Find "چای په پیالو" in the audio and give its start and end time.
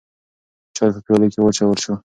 0.75-1.27